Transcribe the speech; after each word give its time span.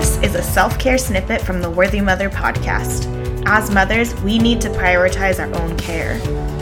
This 0.00 0.16
is 0.22 0.34
a 0.34 0.42
self 0.42 0.78
care 0.78 0.96
snippet 0.96 1.42
from 1.42 1.60
the 1.60 1.68
Worthy 1.68 2.00
Mother 2.00 2.30
podcast. 2.30 3.04
As 3.44 3.70
mothers, 3.70 4.18
we 4.22 4.38
need 4.38 4.58
to 4.62 4.70
prioritize 4.70 5.38
our 5.38 5.54
own 5.60 5.76
care. 5.76 6.14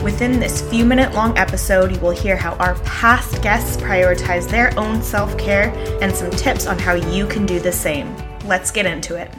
Within 0.03 0.41
this 0.41 0.59
few 0.69 0.83
minute 0.83 1.13
long 1.13 1.37
episode, 1.37 1.89
you 1.89 1.99
will 2.01 2.11
hear 2.11 2.35
how 2.35 2.55
our 2.55 2.75
past 2.79 3.41
guests 3.41 3.77
prioritize 3.77 4.49
their 4.49 4.77
own 4.77 5.01
self 5.01 5.37
care 5.37 5.69
and 6.01 6.13
some 6.13 6.29
tips 6.31 6.67
on 6.67 6.77
how 6.77 6.95
you 6.95 7.25
can 7.27 7.45
do 7.45 7.61
the 7.61 7.71
same. 7.71 8.13
Let's 8.43 8.71
get 8.71 8.85
into 8.85 9.15
it. 9.15 9.31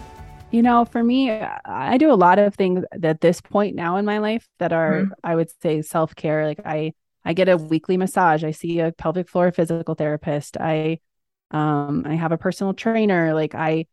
You 0.50 0.62
know, 0.62 0.86
for 0.86 1.04
me, 1.04 1.30
I 1.30 1.98
do 1.98 2.10
a 2.10 2.16
lot 2.16 2.38
of 2.38 2.54
things 2.54 2.86
at 3.02 3.20
this 3.20 3.42
point 3.42 3.76
now 3.76 3.96
in 3.96 4.06
my 4.06 4.16
life 4.16 4.48
that 4.60 4.72
are, 4.72 5.02
mm-hmm. 5.02 5.12
I 5.22 5.36
would 5.36 5.50
say, 5.60 5.82
self 5.82 6.14
care. 6.14 6.46
Like 6.46 6.60
I, 6.64 6.94
I 7.22 7.34
get 7.34 7.50
a 7.50 7.58
weekly 7.58 7.98
massage. 7.98 8.44
I 8.44 8.52
see 8.52 8.80
a 8.80 8.92
pelvic 8.92 9.28
floor 9.28 9.52
physical 9.52 9.94
therapist. 9.94 10.56
I 10.58 11.00
um 11.50 12.04
i 12.06 12.14
have 12.14 12.32
a 12.32 12.38
personal 12.38 12.74
trainer 12.74 13.34
like 13.34 13.54
i 13.54 13.86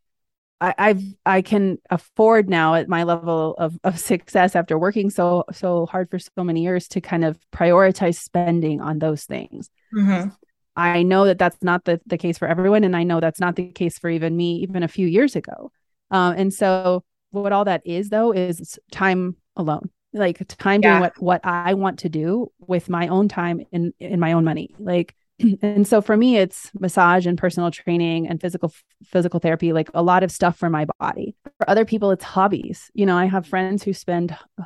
I, 0.60 0.74
I've 0.76 1.02
I 1.24 1.42
can 1.42 1.78
afford 1.90 2.48
now 2.48 2.74
at 2.74 2.88
my 2.88 3.04
level 3.04 3.54
of, 3.58 3.78
of 3.84 3.98
success 4.12 4.56
after 4.56 4.78
working 4.78 5.10
so 5.10 5.44
so 5.52 5.86
hard 5.86 6.10
for 6.10 6.18
so 6.18 6.42
many 6.42 6.62
years 6.62 6.88
to 6.88 7.00
kind 7.00 7.24
of 7.24 7.38
prioritize 7.52 8.16
spending 8.16 8.80
on 8.80 8.98
those 8.98 9.24
things. 9.24 9.70
Mm-hmm. 9.96 10.30
I 10.76 11.02
know 11.02 11.24
that 11.24 11.38
that's 11.38 11.60
not 11.60 11.84
the, 11.84 12.00
the 12.06 12.18
case 12.18 12.38
for 12.38 12.46
everyone, 12.46 12.84
and 12.84 12.96
I 12.96 13.02
know 13.02 13.18
that's 13.18 13.40
not 13.40 13.56
the 13.56 13.66
case 13.72 13.98
for 13.98 14.08
even 14.08 14.36
me 14.36 14.56
even 14.56 14.82
a 14.82 14.88
few 14.88 15.08
years 15.08 15.34
ago. 15.34 15.72
Um, 16.10 16.34
and 16.36 16.54
so 16.54 17.04
what 17.30 17.52
all 17.52 17.64
that 17.64 17.82
is 17.84 18.08
though 18.08 18.32
is 18.32 18.78
time 18.90 19.36
alone, 19.56 19.90
like 20.12 20.46
time 20.58 20.80
yeah. 20.82 20.90
doing 20.90 21.00
what 21.00 21.22
what 21.22 21.40
I 21.44 21.74
want 21.74 22.00
to 22.00 22.08
do 22.08 22.50
with 22.58 22.88
my 22.88 23.08
own 23.08 23.28
time 23.28 23.60
in 23.72 23.92
in 23.98 24.20
my 24.20 24.32
own 24.32 24.44
money, 24.44 24.74
like 24.78 25.14
and 25.62 25.86
so 25.86 26.00
for 26.00 26.16
me 26.16 26.36
it's 26.36 26.70
massage 26.78 27.26
and 27.26 27.38
personal 27.38 27.70
training 27.70 28.26
and 28.28 28.40
physical 28.40 28.72
physical 29.04 29.40
therapy 29.40 29.72
like 29.72 29.90
a 29.94 30.02
lot 30.02 30.22
of 30.22 30.30
stuff 30.30 30.56
for 30.56 30.70
my 30.70 30.86
body. 30.98 31.34
For 31.58 31.68
other 31.70 31.84
people 31.84 32.10
it's 32.10 32.24
hobbies. 32.24 32.90
You 32.94 33.06
know 33.06 33.16
i 33.16 33.26
have 33.26 33.46
friends 33.46 33.82
who 33.82 33.92
spend 33.92 34.36
uh, 34.60 34.64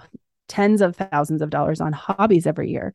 tens 0.48 0.82
of 0.82 0.97
thousands 0.97 1.42
of 1.42 1.50
dollars 1.50 1.80
on 1.80 1.92
hobbies 1.92 2.47
every 2.47 2.70
year. 2.70 2.94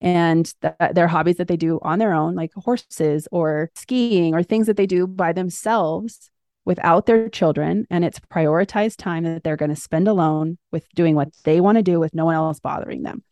And 0.00 0.52
th- 0.60 0.74
uh, 0.80 0.92
they're 0.92 1.08
hobbies 1.08 1.36
that 1.36 1.48
they 1.48 1.56
do 1.56 1.78
on 1.82 1.98
their 1.98 2.12
own 2.12 2.34
like 2.34 2.52
horses 2.54 3.28
or 3.30 3.70
skiing 3.74 4.34
or 4.34 4.42
things 4.42 4.66
that 4.66 4.76
they 4.76 4.86
do 4.86 5.06
by 5.06 5.32
themselves 5.32 6.30
without 6.64 7.06
their 7.06 7.28
children. 7.28 7.86
And 7.90 8.04
it's 8.04 8.18
prioritized 8.18 8.96
time 8.96 9.24
that 9.24 9.44
they're 9.44 9.56
going 9.56 9.74
to 9.74 9.80
spend 9.80 10.08
alone 10.08 10.58
with 10.72 10.88
doing 10.94 11.14
what 11.14 11.28
they 11.44 11.60
want 11.60 11.76
to 11.76 11.82
do 11.82 12.00
with 12.00 12.14
no 12.14 12.24
one 12.24 12.34
else 12.34 12.60
bothering 12.60 13.02
them. 13.02 13.22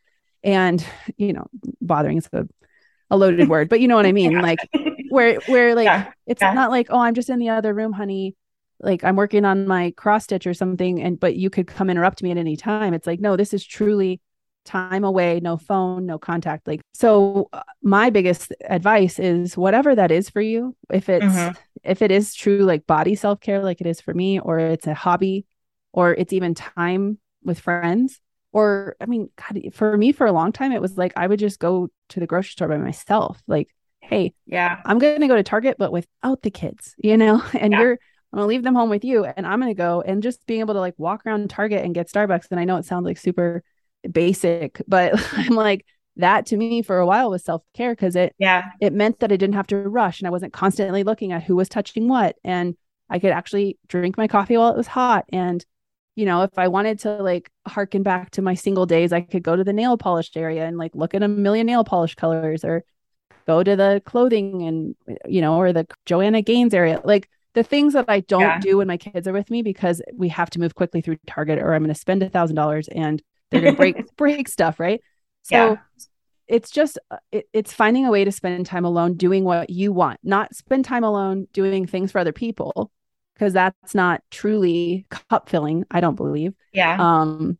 And 0.44 0.84
you 1.16 1.32
know 1.32 1.46
bothering 1.80 2.18
is 2.18 2.28
a 2.32 2.46
a 3.12 3.16
loaded 3.16 3.48
word, 3.48 3.68
but 3.68 3.80
you 3.80 3.86
know 3.86 3.94
what 3.94 4.06
I 4.06 4.12
mean? 4.20 4.32
Yeah. 4.32 4.42
Like 4.42 4.58
where 5.10 5.38
where 5.46 5.76
like 5.76 5.84
yeah. 5.84 6.10
it's 6.26 6.42
yeah. 6.42 6.54
not 6.54 6.70
like, 6.70 6.88
oh, 6.90 6.98
I'm 6.98 7.14
just 7.14 7.30
in 7.30 7.38
the 7.38 7.50
other 7.50 7.72
room, 7.72 7.92
honey. 7.92 8.34
Like 8.80 9.04
I'm 9.04 9.14
working 9.14 9.44
on 9.44 9.68
my 9.68 9.92
cross 9.92 10.24
stitch 10.24 10.46
or 10.46 10.54
something, 10.54 11.00
and 11.00 11.20
but 11.20 11.36
you 11.36 11.50
could 11.50 11.68
come 11.68 11.88
interrupt 11.88 12.22
me 12.22 12.32
at 12.32 12.38
any 12.38 12.56
time. 12.56 12.94
It's 12.94 13.06
like, 13.06 13.20
no, 13.20 13.36
this 13.36 13.54
is 13.54 13.64
truly 13.64 14.20
time 14.64 15.04
away, 15.04 15.40
no 15.40 15.56
phone, 15.56 16.06
no 16.06 16.18
contact. 16.18 16.66
Like 16.66 16.80
so 16.94 17.48
uh, 17.52 17.62
my 17.82 18.10
biggest 18.10 18.52
advice 18.68 19.18
is 19.18 19.56
whatever 19.56 19.94
that 19.94 20.10
is 20.10 20.30
for 20.30 20.40
you, 20.40 20.74
if 20.90 21.08
it's 21.08 21.24
mm-hmm. 21.24 21.56
if 21.84 22.02
it 22.02 22.10
is 22.10 22.34
true 22.34 22.60
like 22.60 22.86
body 22.86 23.14
self-care 23.14 23.62
like 23.62 23.80
it 23.80 23.86
is 23.86 24.00
for 24.00 24.14
me, 24.14 24.40
or 24.40 24.58
it's 24.58 24.86
a 24.86 24.94
hobby, 24.94 25.44
or 25.92 26.14
it's 26.14 26.32
even 26.32 26.54
time 26.54 27.18
with 27.44 27.60
friends, 27.60 28.20
or 28.52 28.96
i 29.00 29.06
mean 29.06 29.28
god 29.36 29.60
for 29.72 29.96
me 29.96 30.12
for 30.12 30.26
a 30.26 30.32
long 30.32 30.52
time 30.52 30.72
it 30.72 30.80
was 30.80 30.96
like 30.96 31.12
i 31.16 31.26
would 31.26 31.38
just 31.38 31.58
go 31.58 31.88
to 32.08 32.20
the 32.20 32.26
grocery 32.26 32.50
store 32.50 32.68
by 32.68 32.76
myself 32.76 33.42
like 33.46 33.68
hey 34.00 34.34
yeah. 34.46 34.80
I'm 34.84 34.98
gonna 34.98 35.28
go 35.28 35.36
to 35.36 35.42
target 35.42 35.76
but 35.78 35.92
without 35.92 36.42
the 36.42 36.50
kids 36.50 36.94
you 36.98 37.16
know? 37.16 37.42
And 37.54 37.72
yeah. 37.72 37.80
you're 37.80 37.98
i'm 38.32 38.38
gonna 38.38 38.46
leave 38.46 38.62
them 38.62 38.74
home 38.74 38.90
with 38.90 39.04
you 39.04 39.24
and 39.24 39.46
i'm 39.46 39.60
gonna 39.60 39.74
go 39.74 40.02
and 40.02 40.22
just 40.22 40.44
being 40.46 40.60
able 40.60 40.74
to 40.74 40.80
like 40.80 40.94
walk 40.98 41.24
around 41.24 41.48
target 41.50 41.84
and 41.84 41.94
get 41.94 42.10
starbucks 42.10 42.46
and 42.50 42.58
i 42.58 42.64
know 42.64 42.76
it 42.76 42.84
sounds 42.84 43.04
like 43.04 43.18
super 43.18 43.62
basic 44.10 44.82
but 44.88 45.14
i'm 45.32 45.54
like 45.54 45.86
that 46.16 46.44
to 46.46 46.56
me 46.56 46.82
for 46.82 46.98
a 46.98 47.06
while 47.06 47.30
was 47.30 47.42
self-care 47.42 47.92
because 47.92 48.16
it 48.16 48.34
yeah. 48.38 48.70
it 48.80 48.92
meant 48.92 49.20
that 49.20 49.32
i 49.32 49.36
didn't 49.36 49.54
have 49.54 49.66
to 49.66 49.76
rush 49.76 50.20
and 50.20 50.26
i 50.26 50.30
wasn't 50.30 50.52
constantly 50.52 51.04
looking 51.04 51.32
at 51.32 51.42
who 51.42 51.56
was 51.56 51.68
touching 51.68 52.08
what 52.08 52.36
and 52.44 52.76
i 53.08 53.18
could 53.18 53.30
actually 53.30 53.78
drink 53.88 54.18
my 54.18 54.28
coffee 54.28 54.56
while 54.56 54.70
it 54.70 54.76
was 54.76 54.88
hot 54.88 55.24
and 55.32 55.64
you 56.14 56.26
know, 56.26 56.42
if 56.42 56.58
I 56.58 56.68
wanted 56.68 56.98
to 57.00 57.22
like 57.22 57.50
harken 57.66 58.02
back 58.02 58.30
to 58.32 58.42
my 58.42 58.54
single 58.54 58.86
days, 58.86 59.12
I 59.12 59.22
could 59.22 59.42
go 59.42 59.56
to 59.56 59.64
the 59.64 59.72
nail 59.72 59.96
polish 59.96 60.30
area 60.36 60.66
and 60.66 60.76
like 60.76 60.94
look 60.94 61.14
at 61.14 61.22
a 61.22 61.28
million 61.28 61.66
nail 61.66 61.84
polish 61.84 62.14
colors 62.14 62.64
or 62.64 62.84
go 63.46 63.62
to 63.62 63.76
the 63.76 64.02
clothing 64.04 64.62
and, 64.62 64.94
you 65.26 65.40
know, 65.40 65.56
or 65.56 65.72
the 65.72 65.86
Joanna 66.04 66.42
Gaines 66.42 66.74
area. 66.74 67.00
Like 67.02 67.28
the 67.54 67.62
things 67.62 67.94
that 67.94 68.06
I 68.08 68.20
don't 68.20 68.42
yeah. 68.42 68.60
do 68.60 68.78
when 68.78 68.88
my 68.88 68.98
kids 68.98 69.26
are 69.26 69.32
with 69.32 69.50
me 69.50 69.62
because 69.62 70.02
we 70.14 70.28
have 70.28 70.50
to 70.50 70.60
move 70.60 70.74
quickly 70.74 71.00
through 71.00 71.16
Target 71.26 71.58
or 71.58 71.74
I'm 71.74 71.82
going 71.82 71.94
to 71.94 71.98
spend 71.98 72.22
a 72.22 72.28
thousand 72.28 72.56
dollars 72.56 72.88
and 72.88 73.22
they're 73.50 73.62
going 73.62 73.74
to 73.74 73.78
break, 73.78 74.16
break 74.16 74.48
stuff. 74.48 74.78
Right. 74.78 75.00
So 75.42 75.72
yeah. 75.72 75.76
it's 76.46 76.70
just, 76.70 76.98
uh, 77.10 77.16
it, 77.30 77.48
it's 77.54 77.72
finding 77.72 78.04
a 78.06 78.10
way 78.10 78.24
to 78.24 78.32
spend 78.32 78.66
time 78.66 78.84
alone 78.84 79.16
doing 79.16 79.44
what 79.44 79.70
you 79.70 79.92
want, 79.92 80.20
not 80.22 80.54
spend 80.54 80.84
time 80.84 81.04
alone 81.04 81.48
doing 81.54 81.86
things 81.86 82.12
for 82.12 82.18
other 82.18 82.32
people 82.32 82.90
because 83.34 83.52
that's 83.52 83.94
not 83.94 84.22
truly 84.30 85.06
cup 85.10 85.48
filling, 85.48 85.84
I 85.90 86.00
don't 86.00 86.16
believe. 86.16 86.54
Yeah. 86.72 86.96
Um, 86.98 87.58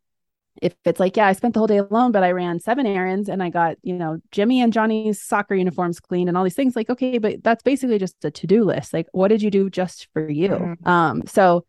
if 0.61 0.75
it's 0.85 0.99
like, 0.99 1.17
yeah, 1.17 1.27
I 1.27 1.33
spent 1.33 1.53
the 1.53 1.59
whole 1.59 1.67
day 1.67 1.77
alone, 1.77 2.11
but 2.11 2.23
I 2.23 2.31
ran 2.31 2.59
seven 2.59 2.85
errands 2.85 3.27
and 3.27 3.43
I 3.43 3.49
got, 3.49 3.75
you 3.81 3.93
know, 3.93 4.19
Jimmy 4.31 4.61
and 4.61 4.71
Johnny's 4.71 5.21
soccer 5.21 5.55
uniforms 5.55 5.99
clean 5.99 6.27
and 6.27 6.37
all 6.37 6.43
these 6.43 6.55
things, 6.55 6.75
like, 6.75 6.89
okay, 6.89 7.17
but 7.17 7.43
that's 7.43 7.63
basically 7.63 7.99
just 7.99 8.23
a 8.23 8.31
to-do 8.31 8.63
list. 8.63 8.93
Like, 8.93 9.07
what 9.11 9.27
did 9.27 9.41
you 9.41 9.51
do 9.51 9.69
just 9.69 10.07
for 10.13 10.29
you? 10.29 10.49
Mm-hmm. 10.49 10.87
Um, 10.87 11.23
so 11.27 11.65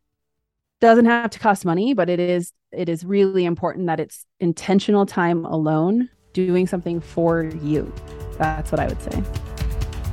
doesn't 0.80 1.06
have 1.06 1.30
to 1.30 1.38
cost 1.38 1.64
money, 1.64 1.94
but 1.94 2.08
it 2.10 2.20
is 2.20 2.52
it 2.70 2.88
is 2.88 3.04
really 3.04 3.44
important 3.44 3.86
that 3.86 4.00
it's 4.00 4.26
intentional 4.40 5.06
time 5.06 5.44
alone 5.44 6.10
doing 6.32 6.66
something 6.66 7.00
for 7.00 7.44
you. 7.62 7.92
That's 8.38 8.70
what 8.70 8.80
I 8.80 8.88
would 8.88 9.00
say. 9.00 9.53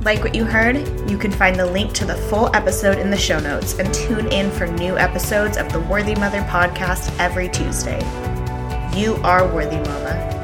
Like 0.04 0.24
what 0.24 0.34
you 0.34 0.44
heard? 0.44 0.76
You 1.08 1.16
can 1.16 1.30
find 1.30 1.54
the 1.54 1.64
link 1.66 1.92
to 1.94 2.04
the 2.04 2.16
full 2.16 2.54
episode 2.56 2.98
in 2.98 3.08
the 3.08 3.16
show 3.16 3.38
notes 3.38 3.78
and 3.78 3.94
tune 3.94 4.26
in 4.32 4.50
for 4.50 4.66
new 4.66 4.98
episodes 4.98 5.56
of 5.56 5.72
the 5.72 5.78
Worthy 5.78 6.16
Mother 6.16 6.40
podcast 6.42 7.16
every 7.20 7.48
Tuesday. 7.48 8.00
You 8.96 9.14
are 9.22 9.46
worthy, 9.46 9.76
Mama. 9.76 10.41